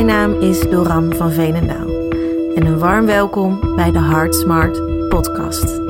[0.00, 1.88] Mijn naam is Doran van Veenendaal
[2.54, 5.80] en een warm welkom bij de Heart Smart podcast.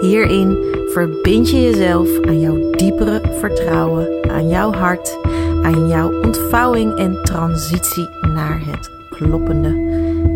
[0.00, 5.18] Hierin verbind je jezelf aan jouw diepere vertrouwen, aan jouw hart,
[5.62, 9.70] aan jouw ontvouwing en transitie naar het kloppende.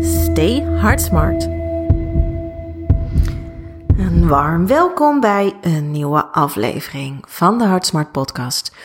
[0.03, 1.43] Stay Heart Smart.
[3.97, 8.75] Een warm welkom bij een nieuwe aflevering van de Heart Smart podcast.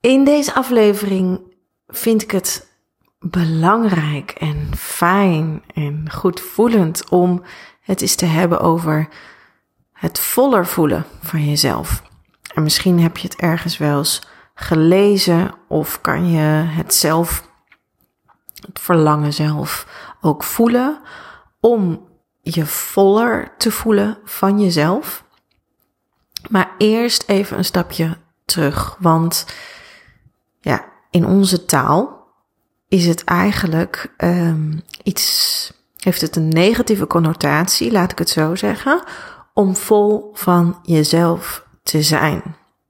[0.00, 1.40] In deze aflevering
[1.86, 2.67] vind ik het
[3.20, 7.42] belangrijk en fijn en goed voelend om
[7.80, 9.08] het eens te hebben over
[9.92, 12.02] het voller voelen van jezelf.
[12.54, 14.22] En misschien heb je het ergens wel eens
[14.54, 17.48] gelezen of kan je het zelf,
[18.66, 19.86] het verlangen zelf
[20.20, 21.00] ook voelen
[21.60, 22.06] om
[22.40, 25.24] je voller te voelen van jezelf.
[26.50, 29.46] Maar eerst even een stapje terug, want
[30.60, 32.17] ja, in onze taal
[32.88, 39.02] is het eigenlijk um, iets, heeft het een negatieve connotatie, laat ik het zo zeggen,
[39.54, 42.42] om vol van jezelf te zijn.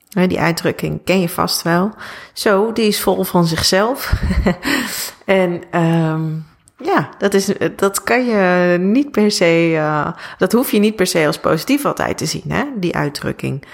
[0.09, 1.91] Die uitdrukking ken je vast wel.
[2.33, 4.23] Zo, die is vol van zichzelf.
[5.25, 10.79] en um, ja, dat, is, dat kan je niet per se, uh, dat hoef je
[10.79, 13.65] niet per se als positief altijd te zien, hè, die uitdrukking.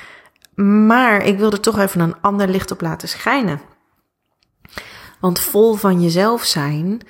[0.86, 3.60] Maar ik wil er toch even een ander licht op laten schijnen.
[5.24, 7.00] Want vol van jezelf zijn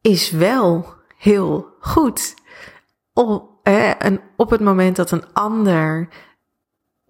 [0.00, 2.34] is wel heel goed.
[3.12, 6.08] Op, en op het moment dat een ander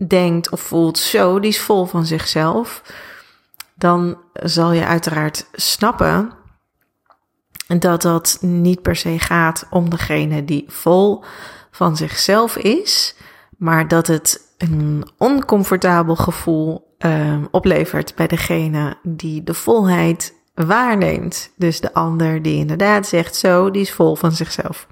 [0.07, 2.83] denkt of voelt, zo, die is vol van zichzelf,
[3.75, 6.33] dan zal je uiteraard snappen
[7.79, 11.25] dat dat niet per se gaat om degene die vol
[11.71, 13.17] van zichzelf is,
[13.59, 21.53] maar dat het een oncomfortabel gevoel uh, oplevert bij degene die de volheid waarneemt.
[21.57, 24.87] Dus de ander die inderdaad zegt zo, die is vol van zichzelf.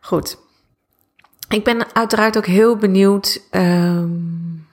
[0.00, 0.38] Goed.
[1.48, 3.42] Ik ben uiteraard ook heel benieuwd.
[3.50, 4.66] Um,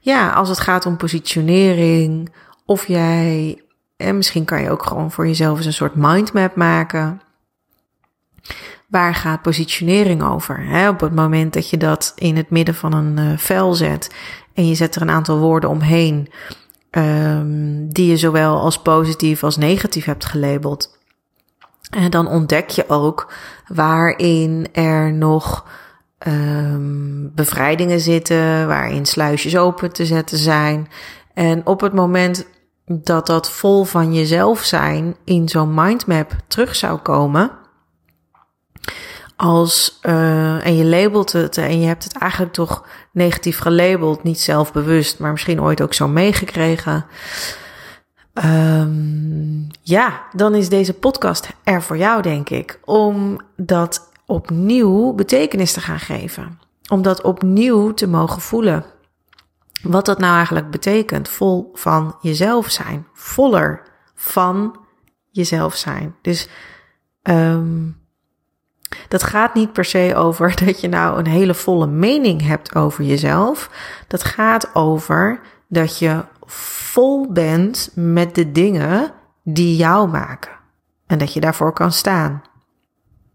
[0.00, 2.32] ja, als het gaat om positionering.
[2.64, 3.60] Of jij.
[3.96, 7.20] En misschien kan je ook gewoon voor jezelf eens een soort mindmap maken.
[8.86, 10.88] Waar gaat positionering over?
[10.88, 14.14] Op het moment dat je dat in het midden van een uh, vel zet
[14.56, 16.28] en je zet er een aantal woorden omheen
[16.90, 20.98] um, die je zowel als positief als negatief hebt gelabeld.
[21.90, 23.32] En dan ontdek je ook
[23.66, 25.66] waarin er nog
[26.26, 30.88] um, bevrijdingen zitten, waarin sluisjes open te zetten zijn.
[31.34, 32.46] En op het moment
[32.84, 37.50] dat dat vol van jezelf zijn in zo'n mindmap terug zou komen,
[39.36, 44.40] als, uh, en je labelt het en je hebt het eigenlijk toch negatief gelabeld, niet
[44.40, 47.06] zelfbewust, maar misschien ooit ook zo meegekregen.
[48.44, 55.72] Um, ja, dan is deze podcast er voor jou, denk ik, om dat opnieuw betekenis
[55.72, 56.58] te gaan geven.
[56.88, 58.84] Om dat opnieuw te mogen voelen.
[59.82, 63.82] Wat dat nou eigenlijk betekent, vol van jezelf zijn, voller
[64.14, 64.78] van
[65.30, 66.14] jezelf zijn.
[66.22, 66.48] Dus
[67.22, 68.05] um,
[69.08, 73.04] dat gaat niet per se over dat je nou een hele volle mening hebt over
[73.04, 73.70] jezelf.
[74.08, 79.12] Dat gaat over dat je vol bent met de dingen
[79.44, 80.52] die jou maken.
[81.06, 82.42] En dat je daarvoor kan staan.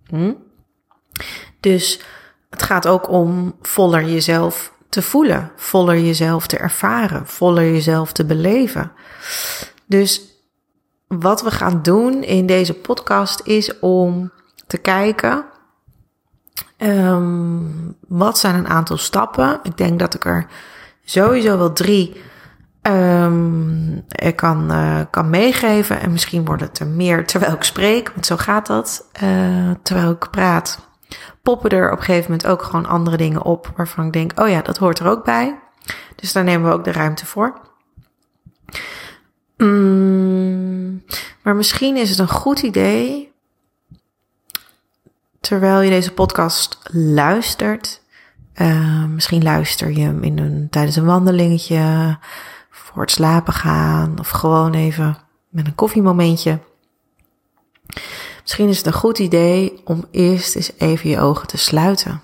[0.05, 0.33] Hm?
[1.59, 2.01] Dus
[2.49, 8.25] het gaat ook om voller jezelf te voelen, voller jezelf te ervaren, voller jezelf te
[8.25, 8.91] beleven.
[9.85, 10.21] Dus
[11.07, 14.31] wat we gaan doen in deze podcast is om
[14.71, 15.45] te kijken.
[16.77, 19.59] Um, wat zijn een aantal stappen?
[19.63, 20.45] Ik denk dat ik er
[21.03, 22.21] sowieso wel drie
[24.09, 25.99] ik kan, uh, kan meegeven.
[25.99, 29.09] En misschien wordt het er meer terwijl ik spreek, want zo gaat dat.
[29.23, 30.79] Uh, terwijl ik praat,
[31.41, 34.49] poppen er op een gegeven moment ook gewoon andere dingen op waarvan ik denk, oh
[34.49, 35.59] ja, dat hoort er ook bij.
[36.15, 37.59] Dus daar nemen we ook de ruimte voor.
[39.57, 41.03] Mm,
[41.43, 43.30] maar misschien is het een goed idee
[45.41, 48.01] terwijl je deze podcast luistert.
[48.55, 52.17] Uh, misschien luister je hem in een, tijdens een wandelingetje,
[52.69, 55.17] voor het slapen gaan of gewoon even
[55.49, 56.59] met een koffiemomentje.
[58.41, 62.21] Misschien is het een goed idee om eerst eens even je ogen te sluiten.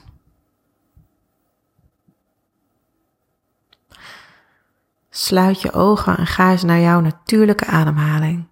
[5.10, 8.47] Sluit je ogen en ga eens naar jouw natuurlijke ademhaling.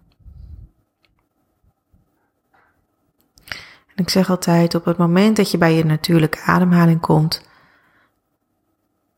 [3.96, 7.48] En ik zeg altijd, op het moment dat je bij je natuurlijke ademhaling komt,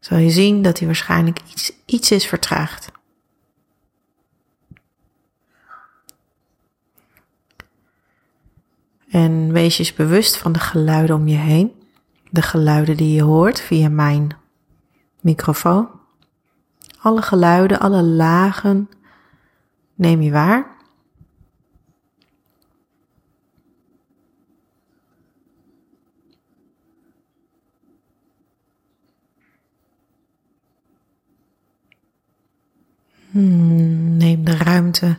[0.00, 2.92] zal je zien dat die waarschijnlijk iets, iets is vertraagd.
[9.10, 11.72] En wees je eens bewust van de geluiden om je heen.
[12.30, 14.36] De geluiden die je hoort via mijn
[15.20, 15.88] microfoon.
[17.00, 18.88] Alle geluiden, alle lagen
[19.94, 20.76] neem je waar.
[33.30, 35.16] Neem de ruimte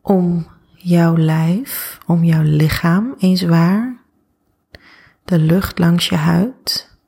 [0.00, 3.98] om jouw lijf, om jouw lichaam eens waar.
[5.24, 6.98] De lucht langs je huid.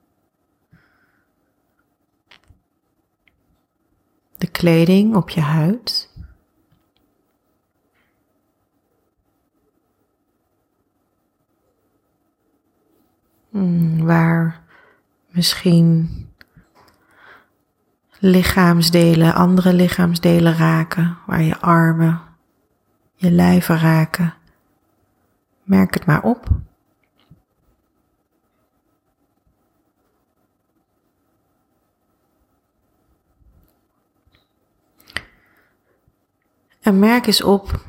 [4.39, 6.11] De kleding op je huid.
[13.51, 14.63] Hmm, waar
[15.29, 16.09] misschien
[18.25, 22.21] lichaamsdelen, andere lichaamsdelen raken, waar je armen,
[23.15, 24.35] je lijven raken.
[25.63, 26.49] Merk het maar op.
[36.81, 37.85] En merk eens op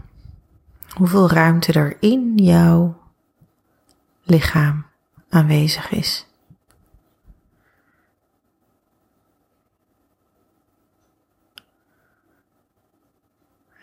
[0.90, 3.02] hoeveel ruimte er in jouw
[4.24, 4.86] lichaam
[5.30, 6.33] aanwezig is.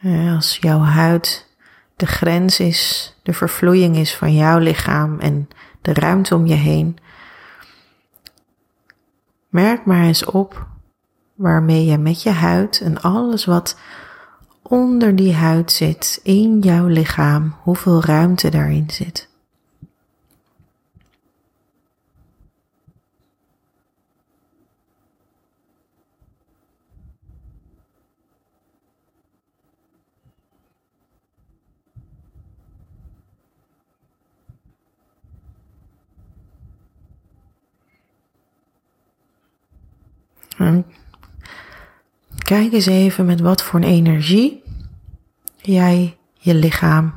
[0.03, 1.47] Als jouw huid
[1.97, 5.49] de grens is, de vervloeiing is van jouw lichaam en
[5.83, 6.99] de ruimte om je heen,
[9.49, 10.67] merk maar eens op
[11.35, 13.79] waarmee je met je huid en alles wat
[14.63, 19.30] onder die huid zit in jouw lichaam, hoeveel ruimte daarin zit.
[42.39, 44.63] Kijk eens even met wat voor een energie
[45.57, 47.15] jij je lichaam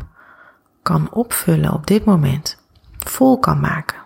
[0.81, 2.57] kan opvullen op dit moment.
[2.97, 4.01] Vol kan maken.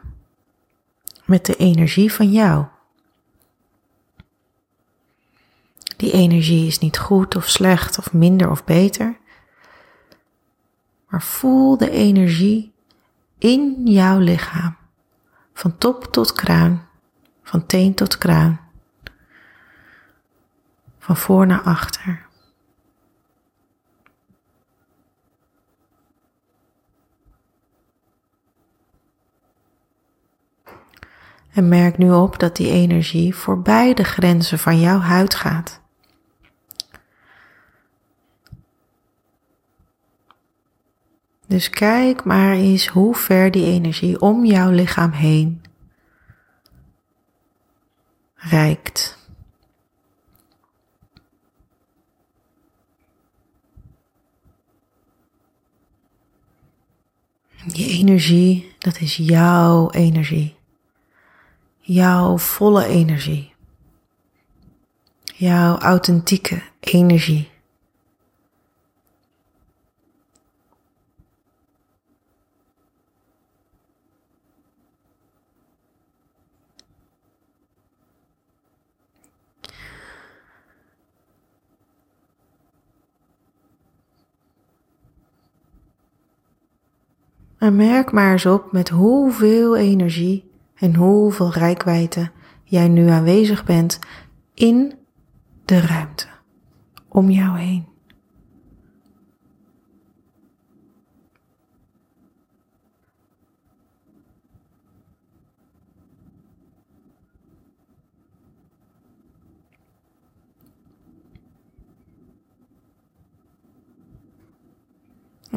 [1.25, 2.65] Met de energie van jou.
[5.97, 9.17] Die energie is niet goed of slecht of minder of beter.
[11.09, 12.73] Maar voel de energie
[13.37, 14.77] in jouw lichaam.
[15.53, 16.81] Van top tot kruin.
[17.43, 18.65] Van teen tot kruin
[21.07, 22.25] van voor naar achter.
[31.53, 35.81] En merk nu op dat die energie voorbij de grenzen van jouw huid gaat.
[41.47, 45.61] Dus kijk maar eens hoe ver die energie om jouw lichaam heen
[48.35, 49.16] reikt.
[57.73, 60.55] Je energie, dat is jouw energie.
[61.79, 63.53] Jouw volle energie.
[65.23, 67.49] Jouw authentieke energie.
[87.57, 92.29] En merk maar eens op met hoeveel energie en hoeveel rijkwijde
[92.63, 93.99] jij nu aanwezig bent
[94.53, 94.93] in
[95.65, 96.27] de ruimte
[97.07, 97.96] om jou heen.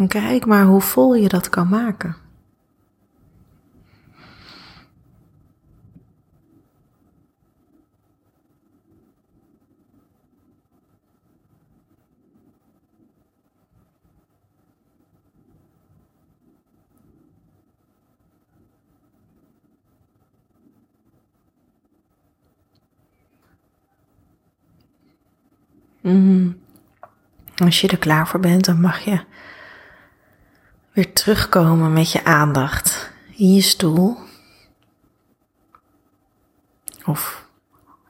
[0.08, 2.16] Kijk maar hoe vol je dat kan maken.
[26.00, 26.58] Mm.
[27.56, 29.20] Als je er klaar voor bent, dan mag je
[30.92, 34.16] weer terugkomen met je aandacht in je stoel
[37.04, 37.48] of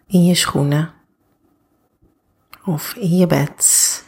[0.06, 0.92] in je schoenen
[2.64, 4.04] of in je bed.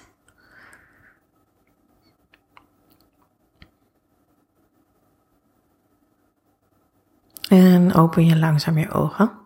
[7.49, 9.42] En open je langzaam je ogen.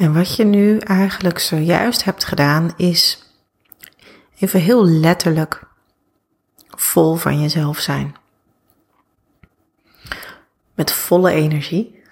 [0.00, 3.24] En wat je nu eigenlijk zojuist hebt gedaan, is
[4.38, 5.62] even heel letterlijk
[6.68, 8.16] vol van jezelf zijn.
[10.74, 12.02] Met volle energie.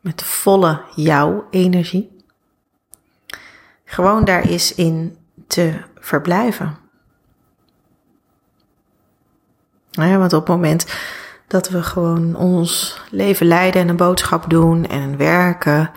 [0.00, 2.24] Met volle jouw energie.
[3.84, 6.78] Gewoon daar is in te verblijven.
[9.90, 10.86] Ja, want op het moment
[11.46, 15.90] dat we gewoon ons leven leiden en een boodschap doen en werken,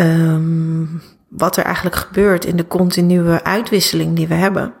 [0.00, 4.74] um, wat er eigenlijk gebeurt in de continue uitwisseling die we hebben.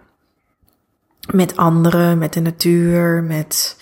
[1.32, 3.76] Met anderen, met de natuur, met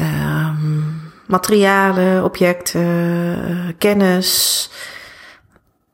[0.00, 4.70] um, materialen, objecten, kennis.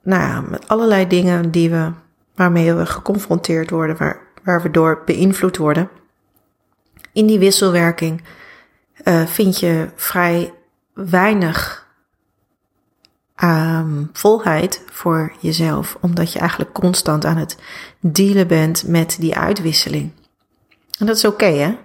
[0.02, 1.90] Nou ja, met allerlei dingen die we,
[2.34, 5.88] waarmee we geconfronteerd worden, waar, waar we door beïnvloed worden.
[7.12, 8.22] In die wisselwerking
[9.04, 10.54] uh, vind je vrij
[10.92, 11.88] weinig
[13.42, 17.56] um, volheid voor jezelf, omdat je eigenlijk constant aan het
[18.00, 20.11] dealen bent met die uitwisseling.
[20.99, 21.76] En dat is oké, hè?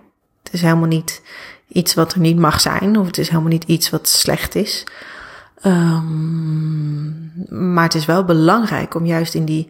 [0.43, 1.21] Het is helemaal niet
[1.67, 4.83] iets wat er niet mag zijn, of het is helemaal niet iets wat slecht is.
[5.65, 9.69] Um, maar het is wel belangrijk om juist in die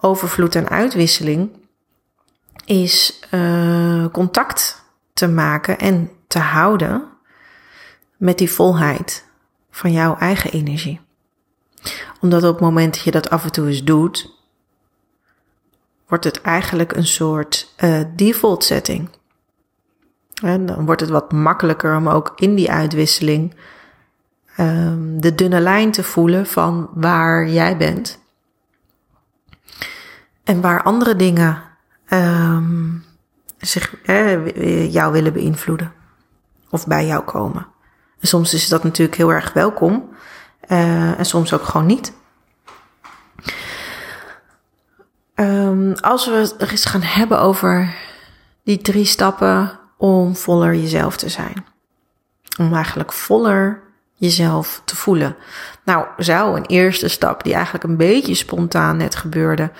[0.00, 1.50] overvloed en uitwisseling
[2.64, 7.04] is uh, contact te maken en te houden
[8.16, 9.24] met die volheid
[9.70, 11.00] van jouw eigen energie
[12.20, 14.32] omdat op het moment dat je dat af en toe eens doet,
[16.08, 19.08] wordt het eigenlijk een soort uh, default setting.
[20.42, 23.54] En dan wordt het wat makkelijker om ook in die uitwisseling
[24.58, 28.18] um, de dunne lijn te voelen van waar jij bent.
[30.44, 31.62] En waar andere dingen
[32.08, 33.04] um,
[33.58, 35.92] zich, eh, jou willen beïnvloeden.
[36.70, 37.66] Of bij jou komen.
[38.20, 40.13] En soms is dat natuurlijk heel erg welkom.
[40.68, 42.12] Uh, en soms ook gewoon niet.
[45.34, 47.94] Um, als we het eens gaan hebben over
[48.64, 51.66] die drie stappen om voller jezelf te zijn.
[52.58, 53.82] Om eigenlijk voller
[54.14, 55.36] jezelf te voelen.
[55.84, 59.70] Nou, zou een eerste stap die eigenlijk een beetje spontaan net gebeurde.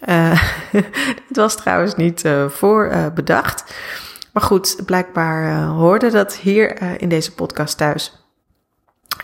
[1.28, 3.74] Het was trouwens niet uh, voor bedacht.
[4.32, 8.25] Maar goed, blijkbaar hoorde dat hier in deze podcast thuis.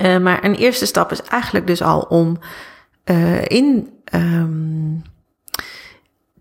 [0.00, 2.38] Uh, maar een eerste stap is eigenlijk dus al om
[3.04, 5.02] uh, in um,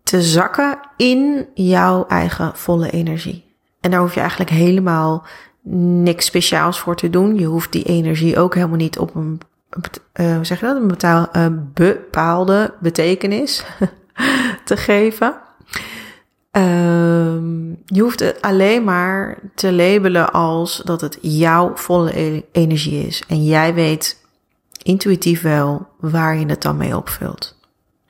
[0.03, 3.55] te zakken in jouw eigen volle energie.
[3.81, 5.25] En daar hoef je eigenlijk helemaal
[6.03, 7.36] niks speciaals voor te doen.
[7.36, 9.41] Je hoeft die energie ook helemaal niet op een,
[10.13, 10.65] uh, hoe zeg je
[10.98, 13.65] dat, een bepaalde betekenis
[14.65, 15.36] te geven.
[16.51, 23.08] Um, je hoeft het alleen maar te labelen als dat het jouw volle e-, energie
[23.08, 23.24] is.
[23.27, 24.25] En jij weet
[24.84, 27.55] intuïtief wel waar je het dan mee opvult.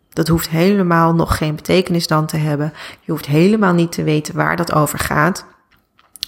[0.10, 2.74] Dat hoeft helemaal nog geen betekenis dan te hebben.
[3.00, 5.46] Je hoeft helemaal niet te weten waar dat over gaat.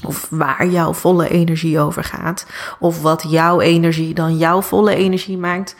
[0.03, 2.45] Of waar jouw volle energie over gaat.
[2.79, 5.75] Of wat jouw energie dan jouw volle energie maakt.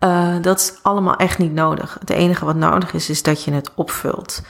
[0.00, 1.96] Uh, dat is allemaal echt niet nodig.
[2.00, 4.42] Het enige wat nodig is, is dat je het opvult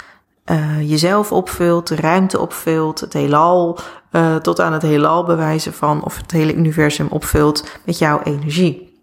[0.52, 3.78] uh, jezelf opvult, de ruimte opvult, het heelal,
[4.12, 9.00] uh, tot aan het heelal bewijzen van, of het hele universum opvult met jouw energie.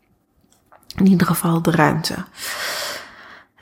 [0.96, 2.16] In ieder geval de ruimte.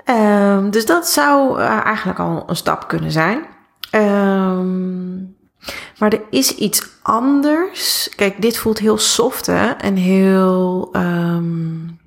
[0.06, 3.46] Um, dus dat zou uh, eigenlijk al een stap kunnen zijn.
[3.91, 5.36] Um,
[6.00, 8.10] maar er is iets anders.
[8.15, 9.67] Kijk, dit voelt heel soft hè?
[9.67, 12.00] en heel, um,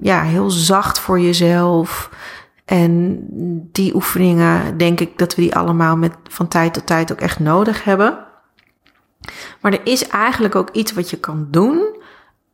[0.00, 2.10] ja, heel zacht voor jezelf.
[2.70, 3.26] En
[3.72, 7.38] die oefeningen, denk ik dat we die allemaal met, van tijd tot tijd ook echt
[7.38, 8.18] nodig hebben.
[9.60, 11.96] Maar er is eigenlijk ook iets wat je kan doen,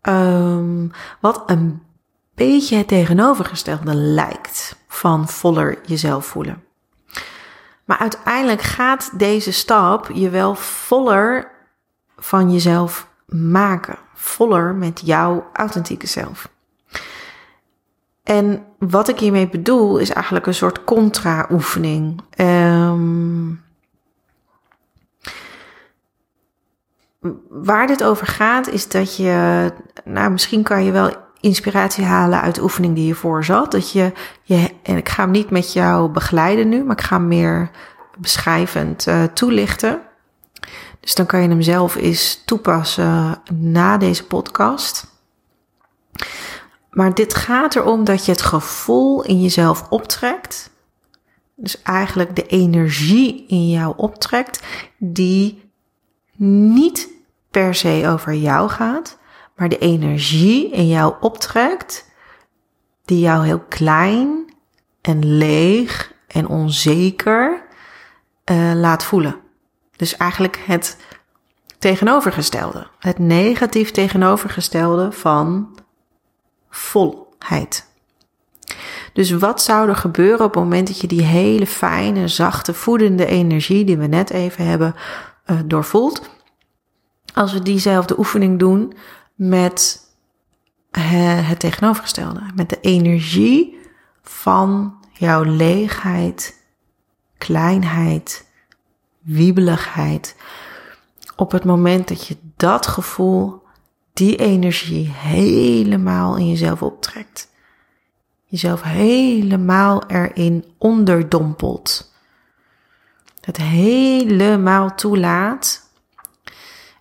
[0.03, 1.83] um, wat een
[2.35, 6.63] beetje het tegenovergestelde lijkt van voller jezelf voelen.
[7.85, 11.51] Maar uiteindelijk gaat deze stap je wel voller
[12.17, 13.99] van jezelf maken.
[14.15, 16.49] Voller met jouw authentieke zelf.
[18.27, 22.21] En wat ik hiermee bedoel is eigenlijk een soort contra-oefening.
[22.41, 23.65] Um,
[27.49, 29.73] waar dit over gaat is dat je,
[30.05, 33.71] nou misschien kan je wel inspiratie halen uit de oefening die je voor zat.
[33.71, 37.17] Dat je, je en ik ga hem niet met jou begeleiden nu, maar ik ga
[37.17, 37.71] hem meer
[38.19, 40.01] beschrijvend uh, toelichten.
[41.01, 45.15] Dus dan kan je hem zelf eens toepassen na deze podcast.
[46.97, 50.71] Maar dit gaat erom dat je het gevoel in jezelf optrekt
[51.55, 54.63] Dus eigenlijk de energie in jou optrekt
[54.99, 55.71] die
[56.37, 57.09] niet
[57.51, 59.19] per se over jou gaat,
[59.57, 62.11] maar de energie in jou optrekt
[63.05, 64.55] die jou heel klein
[65.01, 67.63] en leeg en onzeker
[68.51, 69.37] uh, laat voelen.
[69.97, 70.97] Dus eigenlijk het
[71.79, 75.75] tegenovergestelde, het negatief tegenovergestelde van
[76.77, 77.87] volheid.
[79.13, 83.27] Dus wat zou er gebeuren op het moment dat je die hele fijne, zachte, voedende
[83.27, 84.95] energie die we net even hebben
[85.47, 86.31] uh, doorvoelt,
[87.35, 88.93] als we diezelfde oefening doen
[89.35, 90.05] met
[90.91, 93.79] het tegenovergestelde, met de energie
[94.23, 96.65] van jouw leegheid,
[97.39, 98.47] kleinheid,
[99.21, 100.37] wiebeligheid.
[101.37, 103.63] Op het moment dat je dat gevoel,
[104.17, 107.49] die energie helemaal in jezelf optrekt.
[108.45, 112.13] Jezelf helemaal erin onderdompelt.
[113.41, 115.91] Het helemaal toelaat.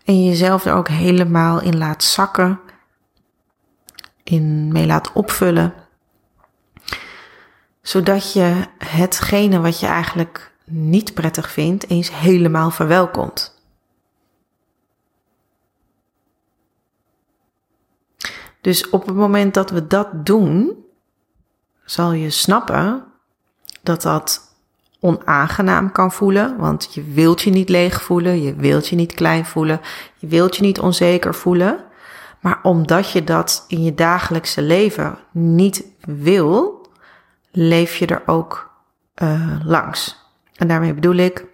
[0.05, 2.59] En jezelf er ook helemaal in laat zakken.
[4.23, 5.73] In mee laat opvullen.
[7.81, 13.54] Zodat je hetgene wat je eigenlijk niet prettig vindt, eens helemaal verwelkomt.
[18.65, 20.85] Dus op het moment dat we dat doen,
[21.83, 23.03] zal je snappen
[23.83, 24.55] dat dat
[24.99, 29.45] onaangenaam kan voelen, want je wilt je niet leeg voelen, je wilt je niet klein
[29.45, 29.81] voelen,
[30.15, 31.79] je wilt je niet onzeker voelen.
[32.41, 36.87] Maar omdat je dat in je dagelijkse leven niet wil,
[37.51, 38.71] leef je er ook
[39.23, 40.17] uh, langs.
[40.55, 41.45] En daarmee bedoel ik,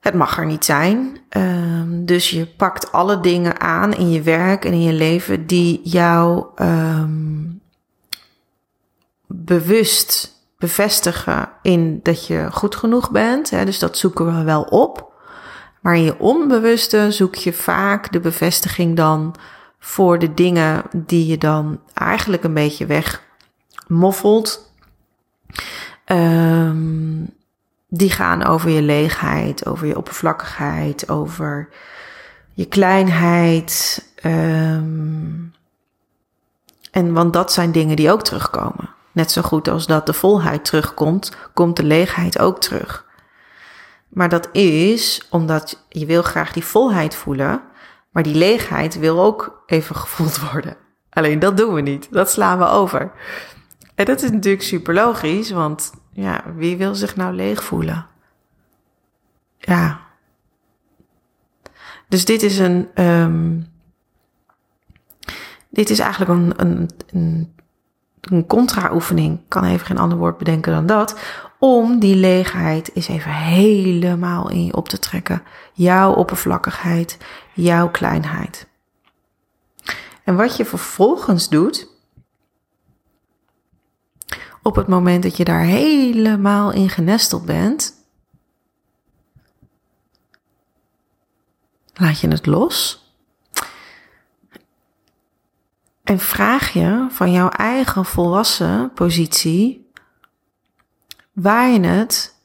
[0.00, 1.18] het mag er niet zijn.
[1.36, 5.80] Um, dus je pakt alle dingen aan in je werk en in je leven die
[5.84, 7.60] jou um,
[9.26, 13.50] bewust bevestigen in dat je goed genoeg bent.
[13.50, 15.12] Hè, dus dat zoeken we wel op.
[15.80, 19.34] Maar in je onbewuste zoek je vaak de bevestiging dan
[19.78, 24.72] voor de dingen die je dan eigenlijk een beetje wegmoffelt.
[26.06, 27.38] Um,
[27.90, 31.68] die gaan over je leegheid, over je oppervlakkigheid, over
[32.54, 34.04] je kleinheid.
[34.24, 35.52] Um,
[36.90, 38.88] en want dat zijn dingen die ook terugkomen.
[39.12, 43.08] Net zo goed als dat de volheid terugkomt, komt de leegheid ook terug.
[44.08, 47.62] Maar dat is omdat je wil graag die volheid voelen,
[48.10, 50.76] maar die leegheid wil ook even gevoeld worden.
[51.10, 52.08] Alleen dat doen we niet.
[52.10, 53.12] Dat slaan we over.
[53.94, 58.06] En dat is natuurlijk super logisch, want ja, wie wil zich nou leeg voelen?
[59.58, 60.00] Ja.
[62.08, 63.04] Dus dit is een.
[63.04, 63.68] Um,
[65.68, 67.54] dit is eigenlijk een, een, een,
[68.20, 69.38] een contra-oefening.
[69.38, 71.18] Ik kan even geen ander woord bedenken dan dat.
[71.58, 75.42] Om die leegheid eens even helemaal in je op te trekken.
[75.72, 77.18] Jouw oppervlakkigheid,
[77.52, 78.68] jouw kleinheid.
[80.24, 81.89] En wat je vervolgens doet,
[84.62, 87.94] op het moment dat je daar helemaal in genesteld bent,
[91.94, 93.04] laat je het los.
[96.02, 99.90] En vraag je van jouw eigen volwassen positie
[101.32, 102.38] waar je het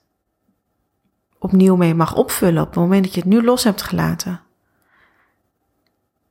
[1.40, 4.45] opnieuw mee mag opvullen op het moment dat je het nu los hebt gelaten.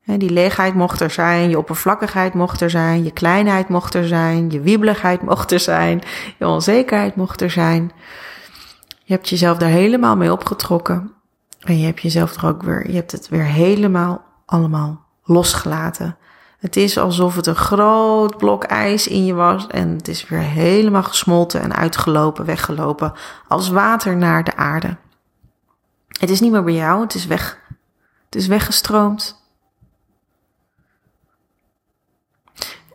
[0.06, 4.50] Die leegheid mocht er zijn, je oppervlakkigheid mocht er zijn, je kleinheid mocht er zijn,
[4.50, 6.02] je wiebeligheid mocht er zijn,
[6.38, 7.92] je onzekerheid mocht er zijn.
[9.04, 11.12] Je hebt jezelf daar helemaal mee opgetrokken.
[11.60, 16.16] En je hebt jezelf er ook weer, je hebt het weer helemaal allemaal losgelaten.
[16.58, 20.40] Het is alsof het een groot blok ijs in je was en het is weer
[20.40, 23.12] helemaal gesmolten en uitgelopen, weggelopen,
[23.48, 24.96] als water naar de aarde.
[26.08, 27.58] Het is niet meer bij jou, het is weg.
[28.24, 29.43] Het is weggestroomd.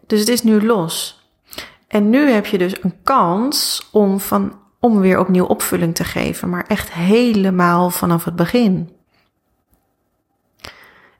[0.09, 1.23] Dus het is nu los.
[1.87, 6.49] En nu heb je dus een kans om, van, om weer opnieuw opvulling te geven,
[6.49, 8.95] maar echt helemaal vanaf het begin.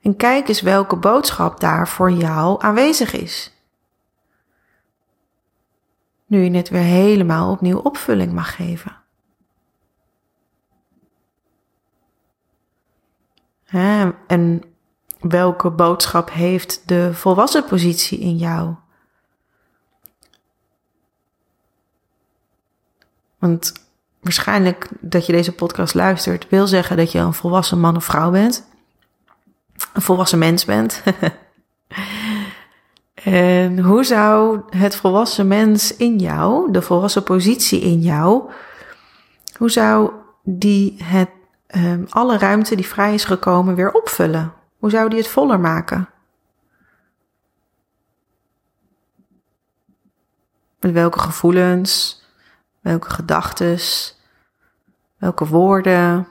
[0.02, 3.52] En kijk eens welke boodschap daar voor jou aanwezig is.
[6.26, 8.96] Nu je het weer helemaal opnieuw opvulling mag geven.
[14.26, 14.69] en
[15.20, 18.74] welke boodschap heeft de volwassen positie in jou?
[23.38, 23.72] Want
[24.20, 28.30] waarschijnlijk dat je deze podcast luistert, wil zeggen dat je een volwassen man of vrouw
[28.30, 28.68] bent.
[29.92, 31.02] Een volwassen mens bent.
[33.24, 38.50] En hoe zou het volwassen mens in jou, de volwassen positie in jou,
[39.56, 40.10] hoe zou
[40.42, 41.28] die het,
[41.76, 44.52] um, alle ruimte die vrij is gekomen weer opvullen?
[44.80, 46.08] Hoe zou die het voller maken?
[50.80, 52.24] Met welke gevoelens,
[52.80, 53.78] welke gedachten,
[55.16, 56.28] welke woorden,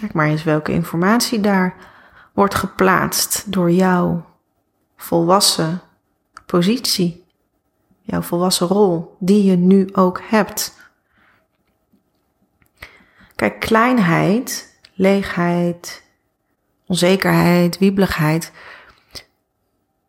[0.00, 1.76] Kijk maar eens welke informatie daar
[2.32, 4.24] wordt geplaatst door jouw
[4.96, 5.80] volwassen
[6.46, 7.24] positie,
[8.00, 10.85] jouw volwassen rol, die je nu ook hebt.
[13.36, 16.02] Kijk, kleinheid, leegheid,
[16.86, 18.52] onzekerheid, wiebeligheid,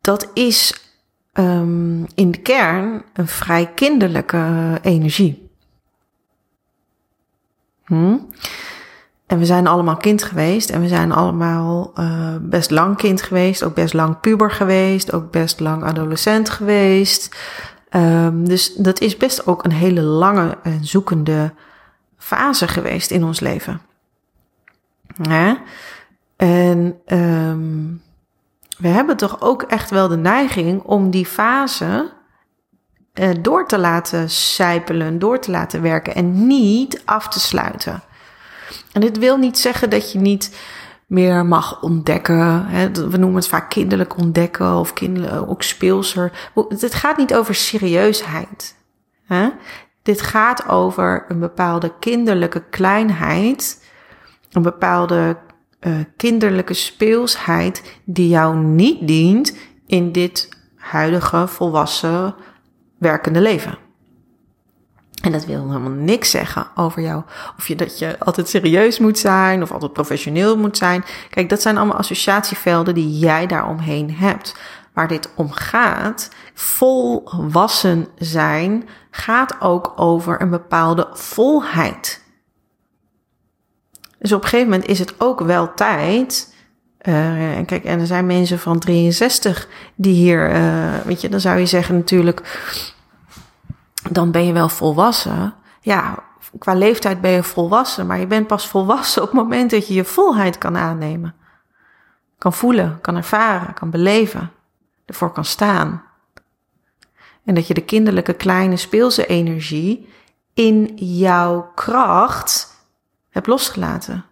[0.02, 0.90] dat is
[1.34, 5.50] um, in de kern een vrij kinderlijke energie.
[7.86, 8.18] Hm?
[9.26, 13.64] En we zijn allemaal kind geweest en we zijn allemaal uh, best lang kind geweest,
[13.64, 17.36] ook best lang puber geweest, ook best lang adolescent geweest.
[17.92, 21.54] Um, dus dat is best ook een hele lange en zoekende
[22.18, 23.82] fase geweest in ons leven.
[25.22, 25.62] Ja?
[26.36, 28.02] En um,
[28.78, 32.12] we hebben toch ook echt wel de neiging om die fase
[33.14, 38.04] uh, door te laten sijpelen, door te laten werken en niet af te sluiten.
[38.92, 40.58] En dit wil niet zeggen dat je niet
[41.08, 42.66] meer mag ontdekken.
[42.66, 42.92] Hè?
[42.92, 46.50] We noemen het vaak kinderlijk ontdekken of kinderlijk, ook speelser.
[46.70, 48.76] Het gaat niet over serieusheid.
[49.26, 49.50] Hè?
[50.08, 53.86] Dit gaat over een bepaalde kinderlijke kleinheid,
[54.52, 55.38] een bepaalde
[55.80, 62.36] uh, kinderlijke speelsheid die jou niet dient in dit huidige volwassen
[62.98, 63.78] werkende leven.
[65.22, 67.24] En dat wil helemaal niks zeggen over jou.
[67.58, 71.04] Of je dat je altijd serieus moet zijn of altijd professioneel moet zijn.
[71.30, 74.56] Kijk, dat zijn allemaal associatievelden die jij daaromheen hebt.
[74.98, 82.24] Waar dit om gaat, volwassen zijn, gaat ook over een bepaalde volheid.
[84.20, 86.56] Dus op een gegeven moment is het ook wel tijd.
[87.02, 87.14] Uh,
[87.66, 91.66] kijk, en er zijn mensen van 63 die hier, uh, weet je, dan zou je
[91.66, 92.42] zeggen natuurlijk
[94.12, 95.54] dan ben je wel volwassen.
[95.82, 96.24] Ja,
[96.58, 99.94] qua leeftijd ben je volwassen, maar je bent pas volwassen op het moment dat je
[99.94, 101.36] je volheid kan aannemen.
[102.38, 104.52] Kan voelen, kan ervaren, kan beleven,
[105.08, 106.04] ervoor kan staan.
[107.46, 110.10] En dat je de kinderlijke kleine speelse energie
[110.54, 112.76] in jouw kracht
[113.30, 114.26] hebt losgelaten.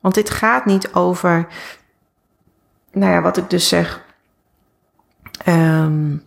[0.00, 1.46] Want dit gaat niet over,
[2.92, 4.04] nou ja, wat ik dus zeg.
[5.46, 6.22] Um,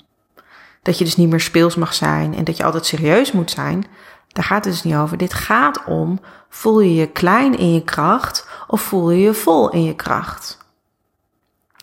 [0.81, 3.85] dat je dus niet meer speels mag zijn en dat je altijd serieus moet zijn.
[4.27, 5.17] Daar gaat het dus niet over.
[5.17, 9.69] Dit gaat om, voel je je klein in je kracht of voel je je vol
[9.69, 10.58] in je kracht?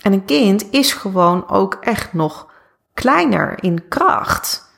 [0.07, 2.47] En een kind is gewoon ook echt nog
[2.95, 4.71] kleiner in kracht.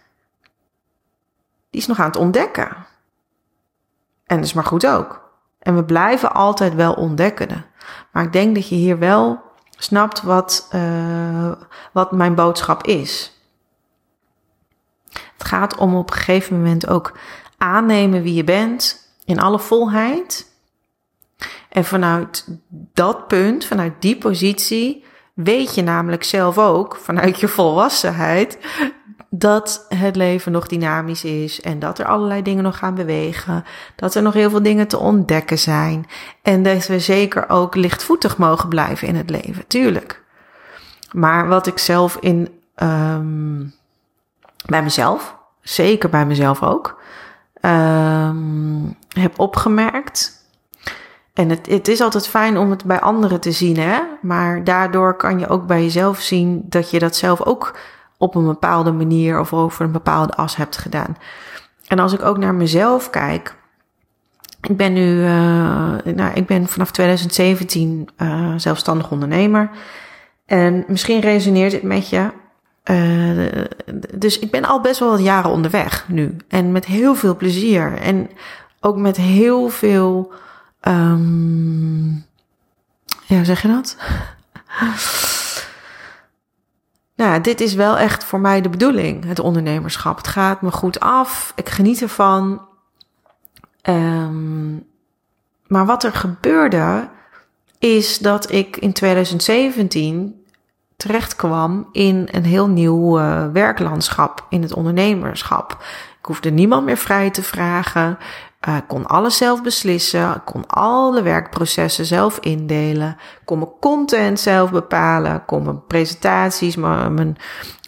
[1.71, 2.87] Die is nog aan het ontdekken.
[4.27, 5.31] En dat is maar goed ook.
[5.59, 7.67] En we blijven altijd wel ontdekken.
[8.13, 11.53] Maar ik denk dat je hier wel snapt wat, uh,
[11.93, 13.41] wat mijn boodschap is.
[15.11, 17.19] Het gaat om op een gegeven moment ook
[17.57, 20.53] aannemen wie je bent in alle volheid.
[21.69, 22.49] En vanuit
[22.93, 25.07] dat punt, vanuit die positie,
[25.45, 28.59] weet je namelijk zelf ook, vanuit je volwassenheid,
[29.31, 33.65] dat het leven nog dynamisch is en dat er allerlei dingen nog gaan bewegen.
[33.97, 36.07] Dat er nog heel veel dingen te ontdekken zijn.
[36.43, 40.23] En dat we zeker ook lichtvoetig mogen blijven in het leven, tuurlijk.
[41.13, 43.75] Maar wat ik zelf in um,
[44.67, 47.01] bij mezelf, zeker bij mezelf ook,
[47.61, 50.38] um, heb opgemerkt.
[51.39, 54.01] En het, is altijd fijn om het bij anderen te zien, hè?
[54.21, 57.79] maar daardoor kan je ook bij jezelf zien dat je dat zelf ook
[58.17, 61.17] op een bepaalde manier of over een bepaalde as hebt gedaan.
[61.87, 63.55] En als ik ook naar mezelf kijk,
[64.61, 65.29] ik ben nu, uh,
[66.15, 69.71] nou, ik ben vanaf 2017 uh, zelfstandig ondernemer.
[70.47, 72.31] En misschien resoneert het met je.
[72.85, 73.65] Uh,
[74.15, 76.37] dus ik ben al best wel wat jaren onderweg nu.
[76.49, 77.97] En met heel veel plezier.
[77.97, 78.31] En
[78.81, 80.33] ook met heel veel.
[80.81, 82.27] Um,
[83.27, 83.97] ja, zeg je dat?
[87.17, 90.17] nou, dit is wel echt voor mij de bedoeling, het ondernemerschap.
[90.17, 91.53] Het gaat me goed af.
[91.57, 92.67] Ik geniet ervan.
[93.83, 94.87] Um,
[95.67, 97.09] maar wat er gebeurde,
[97.79, 100.45] is dat ik in 2017
[100.97, 105.73] terecht kwam in een heel nieuw uh, werklandschap, in het ondernemerschap.
[106.19, 108.19] Ik hoefde niemand meer vrij te vragen.
[108.69, 110.35] Uh, kon alles zelf beslissen.
[110.35, 113.17] Ik kon alle werkprocessen zelf indelen.
[113.45, 115.45] Kon mijn content zelf bepalen.
[115.45, 117.37] Kon mijn presentaties, mijn, mijn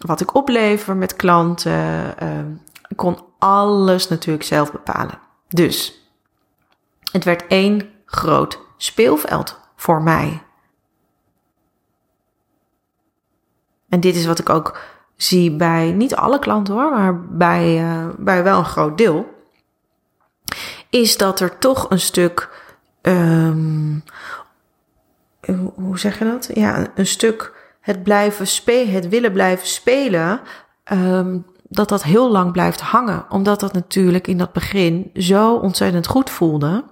[0.05, 2.15] wat ik oplever met klanten.
[2.23, 2.39] Uh,
[2.87, 5.19] ik kon alles natuurlijk zelf bepalen.
[5.47, 6.05] Dus
[7.11, 10.43] het werd één groot speelveld voor mij.
[13.89, 14.79] En dit is wat ik ook
[15.15, 19.39] zie bij niet alle klanten hoor, maar bij, uh, bij wel een groot deel.
[20.91, 22.49] Is dat er toch een stuk.
[23.01, 24.03] Um,
[25.75, 26.49] hoe zeg je dat?
[26.53, 30.41] Ja, een stuk het blijven spelen, het willen blijven spelen.
[30.91, 33.25] Um, dat dat heel lang blijft hangen.
[33.29, 36.83] Omdat dat natuurlijk in dat begin zo ontzettend goed voelde.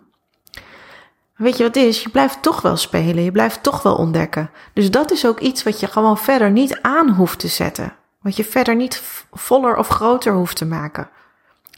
[1.35, 2.03] Weet je wat het is?
[2.03, 3.23] Je blijft toch wel spelen.
[3.23, 4.51] Je blijft toch wel ontdekken.
[4.73, 7.93] Dus dat is ook iets wat je gewoon verder niet aan hoeft te zetten.
[8.21, 11.09] Wat je verder niet voller of groter hoeft te maken.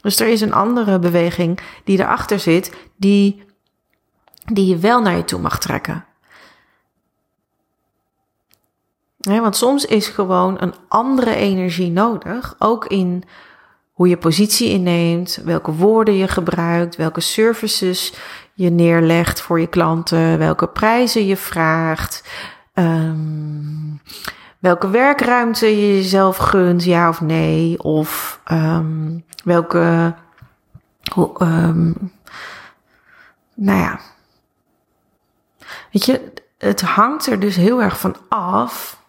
[0.02, 3.44] Dus er is een andere beweging die erachter zit, die,
[4.44, 6.04] die je wel naar je toe mag trekken.
[9.16, 13.24] want soms is gewoon een andere energie nodig, ook in
[13.92, 18.14] hoe je positie inneemt, welke woorden je gebruikt, welke services
[18.54, 22.28] je neerlegt voor je klanten, welke prijzen je vraagt,
[22.74, 24.00] um,
[24.62, 30.14] welke werkruimte je jezelf gunt, ja of nee, of um, welke,
[31.38, 32.12] um,
[33.54, 34.00] nou ja,
[35.92, 39.02] weet je, het hangt er dus heel erg van af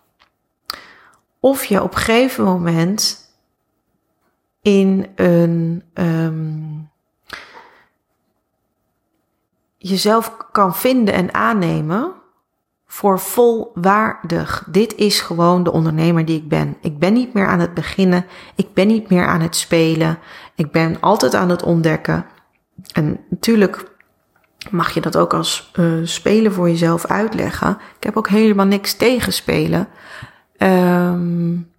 [1.39, 3.29] of je op een gegeven moment
[4.61, 6.89] in een um,
[9.77, 12.13] jezelf kan vinden en aannemen
[12.93, 14.67] voor volwaardig.
[14.69, 16.77] Dit is gewoon de ondernemer die ik ben.
[16.81, 18.25] Ik ben niet meer aan het beginnen.
[18.55, 20.19] Ik ben niet meer aan het spelen.
[20.55, 22.25] Ik ben altijd aan het ontdekken.
[22.93, 23.91] En natuurlijk
[24.69, 27.77] mag je dat ook als uh, spelen voor jezelf uitleggen.
[27.97, 29.87] Ik heb ook helemaal niks tegen spelen.
[30.57, 31.71] Um,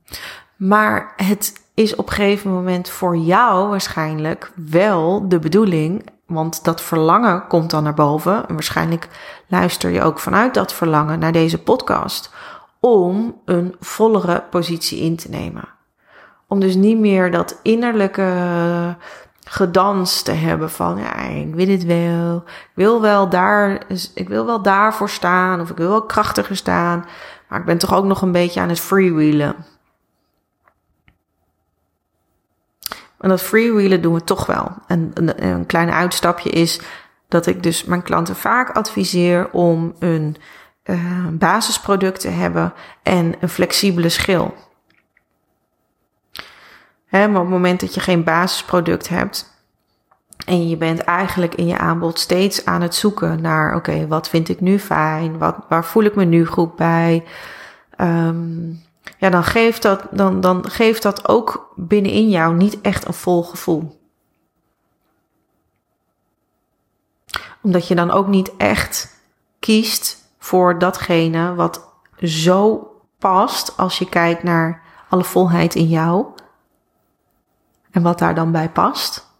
[0.56, 6.06] maar het is op een gegeven moment voor jou waarschijnlijk wel de bedoeling.
[6.26, 8.48] Want dat verlangen komt dan naar boven.
[8.48, 9.08] En waarschijnlijk
[9.46, 12.32] luister je ook vanuit dat verlangen naar deze podcast.
[12.80, 15.68] Om een vollere positie in te nemen.
[16.48, 18.96] Om dus niet meer dat innerlijke
[19.44, 22.36] gedans te hebben van ja, ik wil het wel.
[22.46, 23.82] Ik wil wel daar,
[24.14, 25.60] ik wil wel daarvoor staan.
[25.60, 27.04] Of ik wil wel krachtiger staan.
[27.48, 29.54] Maar ik ben toch ook nog een beetje aan het freewheelen.
[33.24, 34.72] En dat freewheelen doen we toch wel.
[34.86, 36.80] En een, klein uitstapje is
[37.28, 40.36] dat ik dus mijn klanten vaak adviseer om een
[40.84, 44.54] uh, basisproduct te hebben en een flexibele schil.
[47.06, 49.52] Hè, maar op het moment dat je geen basisproduct hebt
[50.46, 54.48] en je bent eigenlijk in je aanbod steeds aan het zoeken naar, oké, wat vind
[54.48, 55.38] ik nu fijn?
[55.38, 57.24] Wat, waar voel ik me nu goed bij?
[57.98, 58.82] Um,
[59.18, 63.42] ja, dan geeft, dat, dan, dan geeft dat ook binnenin jou niet echt een vol
[63.42, 64.00] gevoel.
[67.62, 69.22] Omdat je dan ook niet echt
[69.58, 71.88] kiest voor datgene wat
[72.18, 72.88] zo
[73.18, 76.26] past als je kijkt naar alle volheid in jou
[77.90, 79.32] en wat daar dan bij past.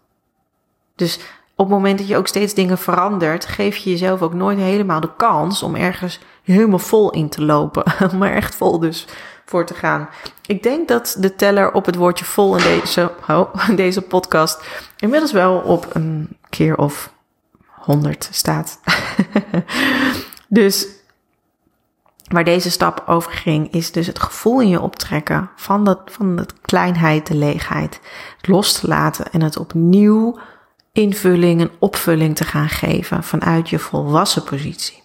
[0.94, 1.18] Dus
[1.56, 5.00] op het moment dat je ook steeds dingen verandert, geef je jezelf ook nooit helemaal
[5.00, 7.84] de kans om ergens helemaal vol in te lopen.
[8.18, 9.06] maar echt vol dus
[9.44, 10.08] voor te gaan.
[10.46, 13.12] Ik denk dat de teller op het woordje vol in deze,
[13.76, 14.62] deze podcast
[14.96, 17.12] inmiddels wel op een keer of
[17.66, 18.80] honderd staat.
[20.48, 20.86] dus
[22.24, 26.36] waar deze stap over ging, is dus het gevoel in je optrekken van, dat, van
[26.36, 28.00] de kleinheid, de leegheid.
[28.40, 30.38] Los te laten en het opnieuw
[30.92, 35.02] invulling en opvulling te gaan geven vanuit je volwassen positie.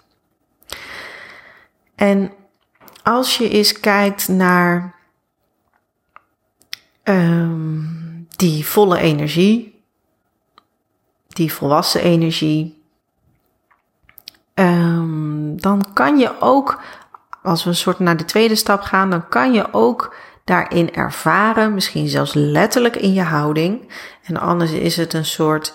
[1.96, 2.32] En
[3.10, 4.96] als je eens kijkt naar
[7.04, 9.84] um, die volle energie,
[11.28, 12.84] die volwassen energie,
[14.54, 16.82] um, dan kan je ook,
[17.44, 21.74] als we een soort naar de tweede stap gaan, dan kan je ook daarin ervaren,
[21.74, 23.92] misschien zelfs letterlijk in je houding.
[24.24, 25.74] En anders is het een soort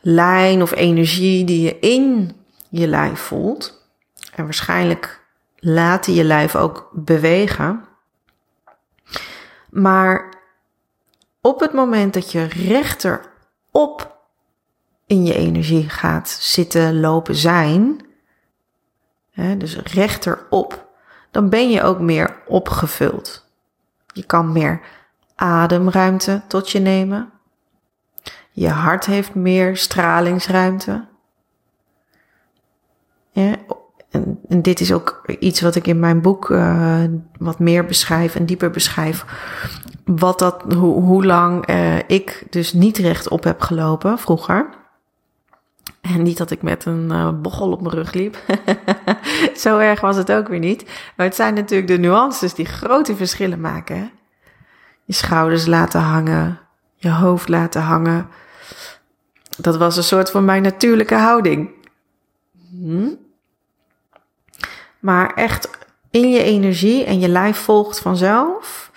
[0.00, 2.36] lijn of energie die je in
[2.68, 3.86] je lijf voelt.
[4.34, 5.20] En waarschijnlijk
[5.64, 7.84] laat je lijf ook bewegen.
[9.70, 10.34] Maar
[11.40, 14.18] op het moment dat je rechterop
[15.06, 18.06] in je energie gaat zitten, lopen, zijn,
[19.30, 20.88] hè, dus rechterop,
[21.30, 23.46] dan ben je ook meer opgevuld.
[24.06, 24.80] Je kan meer
[25.34, 27.32] ademruimte tot je nemen.
[28.50, 31.06] Je hart heeft meer stralingsruimte.
[33.30, 33.56] Ja,
[34.12, 37.04] en, dit is ook iets wat ik in mijn boek uh,
[37.38, 39.24] wat meer beschrijf en dieper beschrijf.
[40.04, 44.68] Wat dat, hoe, lang uh, ik dus niet rechtop heb gelopen vroeger.
[46.00, 48.36] En niet dat ik met een uh, bochel op mijn rug liep.
[49.54, 50.84] Zo erg was het ook weer niet.
[51.16, 54.10] Maar het zijn natuurlijk de nuances die grote verschillen maken.
[55.04, 56.58] Je schouders laten hangen,
[56.94, 58.28] je hoofd laten hangen.
[59.58, 61.70] Dat was een soort van mijn natuurlijke houding.
[62.70, 63.08] Hm?
[65.02, 65.68] Maar echt
[66.10, 68.90] in je energie en je lijf volgt vanzelf.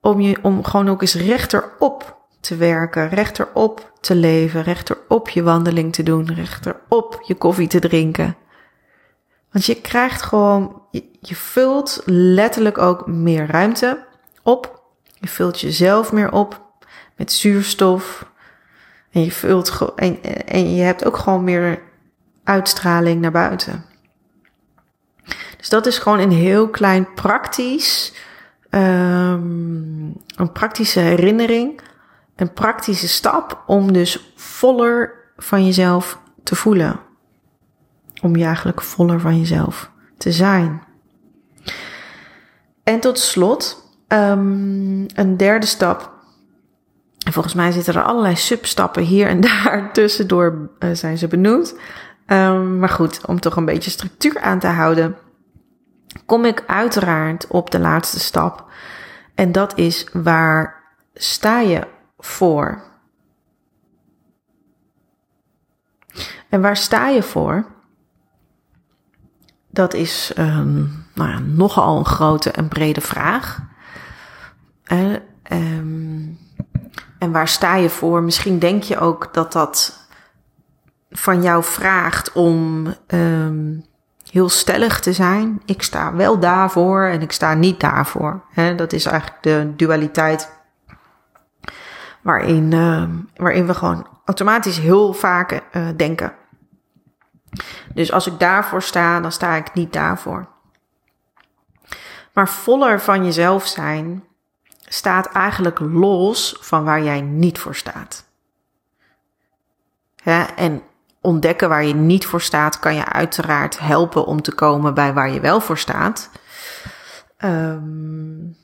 [0.00, 5.92] Om, je, om gewoon ook eens rechterop te werken, rechterop te leven, rechterop je wandeling
[5.92, 8.36] te doen, rechterop je koffie te drinken.
[9.50, 10.82] Want je krijgt gewoon,
[11.20, 14.06] je, vult letterlijk ook meer ruimte
[14.42, 14.82] op.
[15.18, 16.62] Je vult jezelf meer op
[17.16, 18.30] met zuurstof.
[19.10, 21.82] En je vult en, en je hebt ook gewoon meer
[22.44, 23.84] uitstraling naar buiten.
[25.66, 28.12] Dus dat is gewoon een heel klein praktisch,
[28.70, 31.80] um, een praktische herinnering,
[32.36, 37.00] een praktische stap om dus voller van jezelf te voelen.
[38.22, 40.82] Om je eigenlijk voller van jezelf te zijn.
[42.82, 46.12] En tot slot, um, een derde stap.
[47.24, 51.74] En volgens mij zitten er allerlei substappen hier en daar tussendoor uh, zijn ze benoemd.
[52.26, 55.16] Um, maar goed, om toch een beetje structuur aan te houden
[56.26, 58.70] kom ik uiteraard op de laatste stap.
[59.34, 60.82] En dat is waar
[61.14, 61.86] sta je
[62.18, 62.82] voor?
[66.48, 67.66] En waar sta je voor?
[69.70, 73.58] Dat is um, nou ja, nogal een grote en brede vraag.
[74.92, 76.38] Um,
[77.18, 78.22] en waar sta je voor?
[78.22, 80.06] Misschien denk je ook dat dat
[81.10, 83.84] van jou vraagt om um,
[84.30, 85.62] heel stellig te zijn.
[85.64, 88.44] Ik sta wel daarvoor en ik sta niet daarvoor.
[88.76, 90.54] Dat is eigenlijk de dualiteit
[92.22, 93.04] waarin, uh,
[93.36, 96.34] waarin we gewoon automatisch heel vaak uh, denken.
[97.94, 100.48] Dus als ik daarvoor sta, dan sta ik niet daarvoor.
[102.32, 104.24] Maar voller van jezelf zijn
[104.88, 108.24] staat eigenlijk los van waar jij niet voor staat.
[110.56, 110.82] En
[111.26, 115.30] ontdekken waar je niet voor staat, kan je uiteraard helpen om te komen bij waar
[115.30, 116.30] je wel voor staat.
[117.44, 118.56] Um,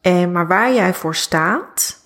[0.00, 2.02] en, maar waar jij voor staat,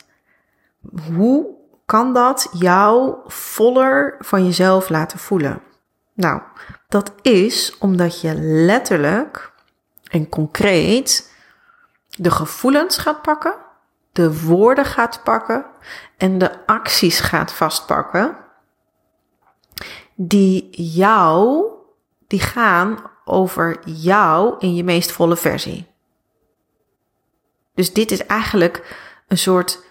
[1.15, 1.47] hoe
[1.87, 5.61] kan dat jou voller van jezelf laten voelen?
[6.13, 6.41] Nou,
[6.89, 9.53] dat is omdat je letterlijk
[10.11, 11.33] en concreet
[12.09, 13.55] de gevoelens gaat pakken,
[14.13, 15.65] de woorden gaat pakken
[16.17, 18.43] en de acties gaat vastpakken
[20.15, 21.65] die jou,
[22.27, 25.87] die gaan over jou in je meest volle versie.
[27.75, 28.97] Dus dit is eigenlijk
[29.29, 29.83] een soort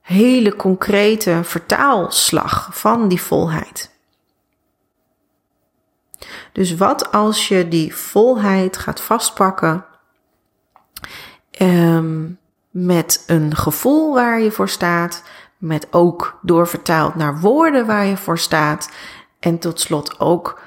[0.00, 3.90] hele concrete vertaalslag van die volheid.
[6.52, 9.84] Dus wat als je die volheid gaat vastpakken
[11.60, 12.38] um,
[12.70, 15.22] met een gevoel waar je voor staat,
[15.58, 18.90] met ook doorvertaald naar woorden waar je voor staat
[19.42, 20.60] en tot slot ook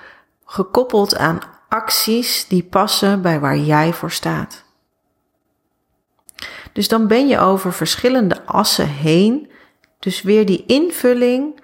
[0.45, 4.63] gekoppeld aan acties die passen bij waar jij voor staat.
[6.73, 9.51] Dus dan ben je over verschillende assen heen.
[9.99, 11.61] Dus weer die invulling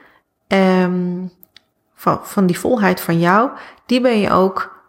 [0.47, 1.31] um,
[1.95, 3.49] van, van die volheid van jou,
[3.85, 4.83] die ben je ook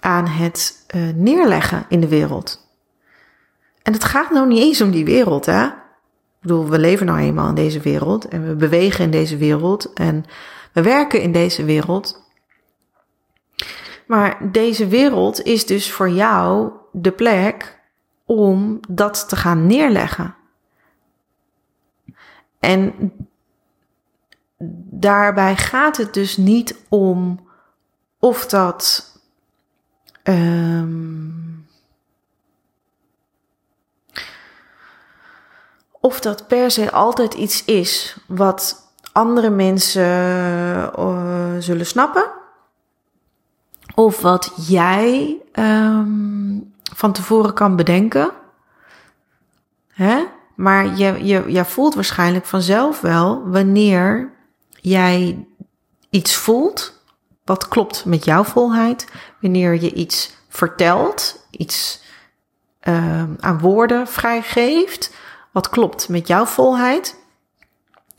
[0.00, 2.68] aan het uh, neerleggen in de wereld.
[3.82, 5.64] En het gaat nou niet eens om die wereld, hè?
[5.64, 9.92] Ik bedoel, we leven nou eenmaal in deze wereld en we bewegen in deze wereld
[9.92, 10.24] en
[10.72, 12.22] we werken in deze wereld.
[14.06, 17.80] Maar deze wereld is dus voor jou de plek
[18.24, 20.34] om dat te gaan neerleggen.
[22.58, 23.12] En
[24.90, 27.48] daarbij gaat het dus niet om
[28.18, 29.08] of dat.
[30.22, 31.66] Um,
[36.00, 38.89] of dat per se altijd iets is wat
[39.20, 40.02] andere mensen
[40.98, 42.30] uh, zullen snappen.
[43.94, 48.30] Of wat jij um, van tevoren kan bedenken.
[49.92, 50.24] Hè?
[50.54, 54.32] Maar je, je, je voelt waarschijnlijk vanzelf wel wanneer
[54.68, 55.46] jij
[56.10, 57.02] iets voelt
[57.44, 59.08] wat klopt met jouw volheid.
[59.40, 62.02] Wanneer je iets vertelt, iets
[62.82, 65.14] uh, aan woorden vrijgeeft
[65.52, 67.19] wat klopt met jouw volheid.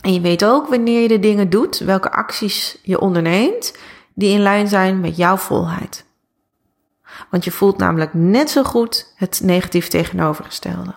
[0.01, 3.77] En je weet ook wanneer je de dingen doet, welke acties je onderneemt,
[4.13, 6.05] die in lijn zijn met jouw volheid.
[7.29, 10.95] Want je voelt namelijk net zo goed het negatief tegenovergestelde.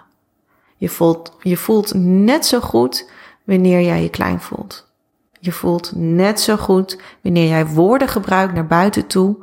[0.76, 3.10] Je voelt, je voelt net zo goed
[3.44, 4.92] wanneer jij je klein voelt.
[5.40, 9.36] Je voelt net zo goed wanneer jij woorden gebruikt naar buiten toe,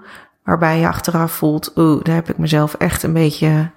[0.43, 3.71] waarbij je achteraf voelt, oeh, daar heb ik mezelf echt een beetje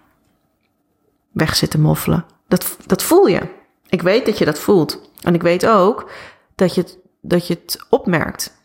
[1.32, 2.24] weg zitten moffelen.
[2.49, 3.41] Dat, dat voel je.
[3.89, 5.04] Ik weet dat je dat voelt.
[5.25, 6.11] En ik weet ook
[6.55, 8.62] dat je het, dat je het opmerkt.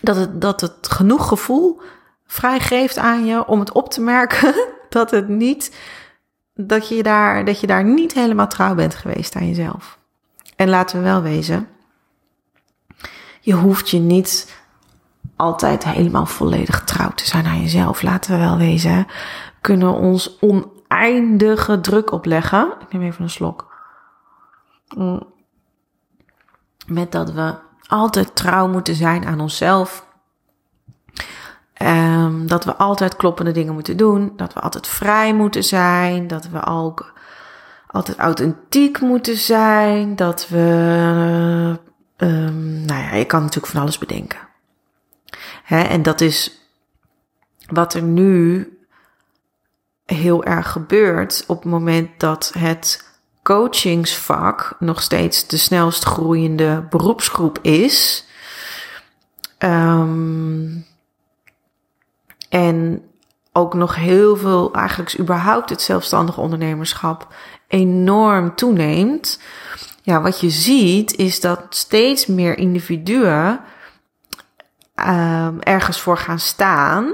[0.00, 1.80] Dat het, dat het genoeg gevoel
[2.26, 4.54] vrijgeeft aan je om het op te merken
[4.88, 5.76] dat het niet,
[6.54, 9.98] dat je daar, dat je daar niet helemaal trouw bent geweest aan jezelf.
[10.56, 11.68] En laten we wel wezen,
[13.40, 14.58] je hoeft je niet
[15.36, 18.02] altijd helemaal volledig trouw te zijn aan jezelf.
[18.02, 22.72] Laten we wel wezen, we kunnen ons oneindige druk opleggen.
[22.80, 23.69] Ik neem even een slok.
[24.96, 25.32] Mm.
[26.86, 27.54] Met dat we
[27.86, 30.08] altijd trouw moeten zijn aan onszelf.
[31.82, 34.32] Um, dat we altijd kloppende dingen moeten doen.
[34.36, 36.26] Dat we altijd vrij moeten zijn.
[36.26, 37.12] Dat we ook
[37.86, 40.16] altijd authentiek moeten zijn.
[40.16, 41.78] Dat we.
[42.16, 44.38] Um, nou ja, je kan natuurlijk van alles bedenken.
[45.62, 46.60] Hè, en dat is
[47.66, 48.68] wat er nu
[50.04, 53.09] heel erg gebeurt op het moment dat het
[53.50, 58.26] coachingsvak nog steeds de snelst groeiende beroepsgroep is.
[59.58, 60.86] Um,
[62.48, 63.02] en
[63.52, 67.34] ook nog heel veel, eigenlijk überhaupt het zelfstandig ondernemerschap
[67.68, 69.40] enorm toeneemt.
[70.02, 73.60] Ja, wat je ziet is dat steeds meer individuen
[74.94, 77.12] um, ergens voor gaan staan.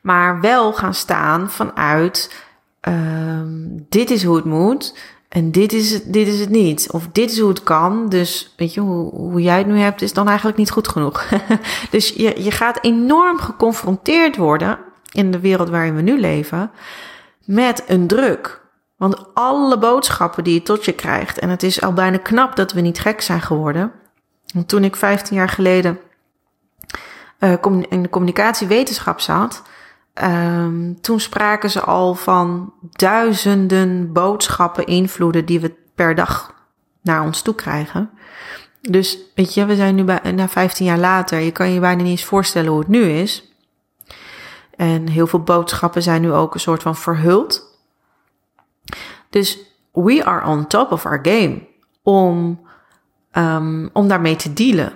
[0.00, 2.46] Maar wel gaan staan vanuit
[2.88, 4.98] um, dit is hoe het moet.
[5.28, 6.90] En dit is het, dit is het niet.
[6.90, 8.08] Of dit is hoe het kan.
[8.08, 11.28] Dus weet je, hoe, jij het nu hebt, is dan eigenlijk niet goed genoeg.
[11.90, 14.78] dus je, je gaat enorm geconfronteerd worden
[15.12, 16.70] in de wereld waarin we nu leven
[17.44, 18.66] met een druk.
[18.96, 22.72] Want alle boodschappen die je tot je krijgt, en het is al bijna knap dat
[22.72, 23.92] we niet gek zijn geworden.
[24.54, 25.98] Want toen ik 15 jaar geleden
[27.40, 27.52] uh,
[27.88, 29.62] in de communicatiewetenschap zat,
[30.22, 36.54] Um, toen spraken ze al van duizenden boodschappen, invloeden die we per dag
[37.02, 38.10] naar ons toe krijgen.
[38.80, 41.38] Dus weet je, we zijn nu bij, na 15 jaar later.
[41.38, 43.52] Je kan je bijna niet eens voorstellen hoe het nu is.
[44.76, 47.78] En heel veel boodschappen zijn nu ook een soort van verhuld.
[49.30, 49.58] Dus
[49.92, 51.66] we are on top of our game
[52.02, 52.60] om,
[53.32, 54.92] um, om daarmee te dealen.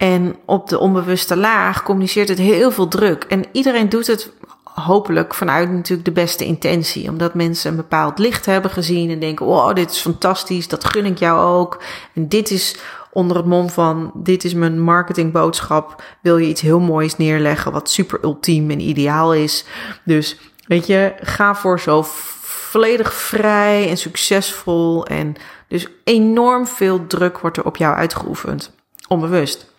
[0.00, 3.24] En op de onbewuste laag communiceert het heel veel druk.
[3.24, 4.32] En iedereen doet het
[4.64, 7.08] hopelijk vanuit natuurlijk de beste intentie.
[7.08, 11.04] Omdat mensen een bepaald licht hebben gezien en denken: wow, dit is fantastisch, dat gun
[11.04, 11.82] ik jou ook.
[12.14, 12.76] En dit is
[13.12, 16.02] onder het mom van: dit is mijn marketingboodschap.
[16.22, 19.64] Wil je iets heel moois neerleggen wat super ultiem en ideaal is?
[20.04, 20.36] Dus
[20.66, 25.06] weet je, ga voor zo volledig vrij en succesvol.
[25.06, 25.34] En
[25.68, 28.74] dus enorm veel druk wordt er op jou uitgeoefend,
[29.08, 29.69] onbewust.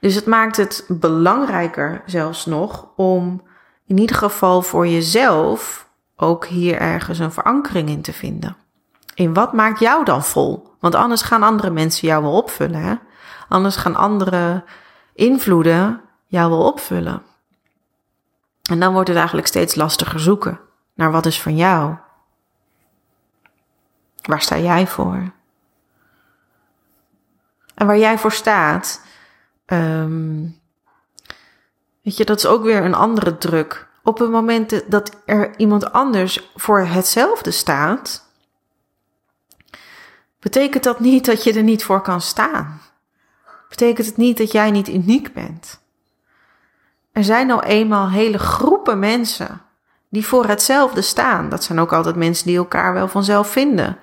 [0.00, 3.42] Dus het maakt het belangrijker zelfs nog om
[3.86, 8.56] in ieder geval voor jezelf ook hier ergens een verankering in te vinden.
[9.14, 10.74] In wat maakt jou dan vol?
[10.80, 12.82] Want anders gaan andere mensen jou wel opvullen.
[12.82, 12.94] Hè?
[13.48, 14.64] Anders gaan andere
[15.14, 17.22] invloeden jou wel opvullen.
[18.70, 20.60] En dan wordt het eigenlijk steeds lastiger zoeken
[20.94, 21.94] naar wat is van jou.
[24.22, 25.32] Waar sta jij voor?
[27.74, 29.04] En waar jij voor staat,
[29.66, 30.60] Um,
[32.02, 33.88] weet je, dat is ook weer een andere druk.
[34.02, 38.26] Op het moment dat er iemand anders voor hetzelfde staat,
[40.40, 42.80] betekent dat niet dat je er niet voor kan staan.
[43.68, 45.80] Betekent het niet dat jij niet uniek bent.
[47.12, 49.60] Er zijn nou eenmaal hele groepen mensen
[50.08, 51.48] die voor hetzelfde staan.
[51.48, 53.98] Dat zijn ook altijd mensen die elkaar wel vanzelf vinden.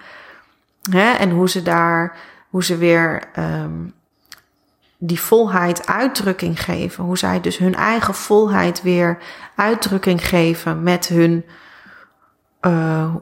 [0.90, 1.12] Hè?
[1.12, 2.18] En hoe ze daar,
[2.50, 3.94] hoe ze weer um,
[5.02, 7.04] die volheid uitdrukking geven.
[7.04, 9.18] Hoe zij dus hun eigen volheid weer
[9.56, 11.46] uitdrukking geven met hun,
[12.62, 13.16] uh,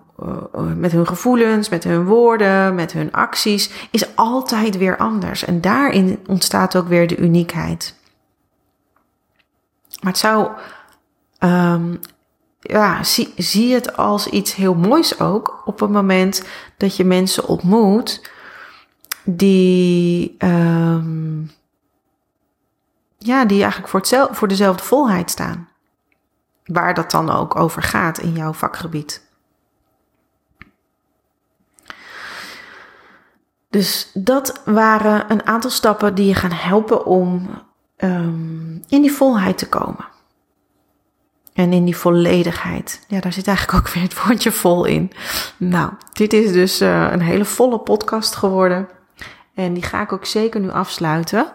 [0.75, 5.45] met hun gevoelens, met hun woorden, met hun acties, is altijd weer anders.
[5.45, 7.95] En daarin ontstaat ook weer de uniekheid.
[10.01, 10.51] Maar het zou,
[11.39, 11.99] um,
[12.59, 16.45] ja, zie, zie het als iets heel moois ook op het moment
[16.77, 18.29] dat je mensen ontmoet
[19.23, 21.55] die, um,
[23.17, 25.69] ja, die eigenlijk voor, hetzelfde, voor dezelfde volheid staan.
[26.65, 29.25] Waar dat dan ook over gaat in jouw vakgebied.
[33.69, 37.49] Dus dat waren een aantal stappen die je gaan helpen om
[37.97, 40.05] um, in die volheid te komen.
[41.53, 43.05] En in die volledigheid.
[43.07, 45.11] Ja, daar zit eigenlijk ook weer het woordje vol in.
[45.57, 48.87] Nou, dit is dus uh, een hele volle podcast geworden.
[49.53, 51.51] En die ga ik ook zeker nu afsluiten.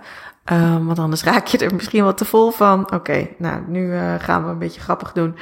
[0.50, 2.92] Um, want anders raak je er misschien wat te vol van.
[2.92, 5.36] Oké, nou, nu uh, gaan we een beetje grappig doen.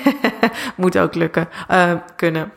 [0.76, 2.52] Moet ook lukken, uh, kunnen.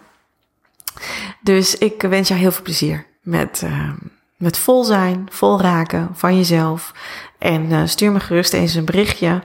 [1.41, 3.89] Dus ik wens jou heel veel plezier met, uh,
[4.37, 6.93] met vol zijn, vol raken van jezelf.
[7.37, 9.41] En uh, stuur me gerust eens een berichtje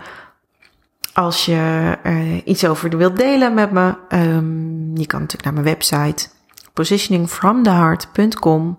[1.12, 3.94] als je er iets over wilt delen met me.
[4.08, 6.28] Um, je kan natuurlijk naar mijn website
[6.72, 8.76] positioningfromtheheart.com.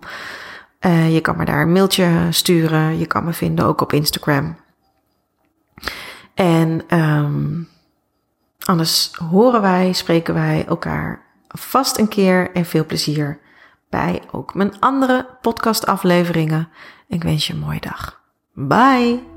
[0.80, 2.98] Uh, je kan me daar een mailtje sturen.
[2.98, 4.56] Je kan me vinden ook op Instagram.
[6.34, 7.68] En um,
[8.58, 13.38] anders horen wij, spreken wij elkaar vast een keer en veel plezier
[13.90, 16.68] bij ook mijn andere podcastafleveringen.
[17.08, 18.20] Ik wens je een mooie dag.
[18.52, 19.35] Bye!